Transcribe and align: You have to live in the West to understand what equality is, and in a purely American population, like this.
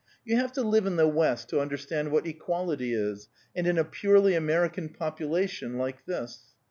You 0.25 0.35
have 0.37 0.51
to 0.53 0.63
live 0.63 0.87
in 0.87 0.95
the 0.95 1.07
West 1.07 1.49
to 1.49 1.59
understand 1.59 2.09
what 2.09 2.25
equality 2.25 2.91
is, 2.91 3.29
and 3.55 3.67
in 3.67 3.77
a 3.77 3.83
purely 3.85 4.33
American 4.33 4.89
population, 4.89 5.77
like 5.77 6.05
this. 6.07 6.55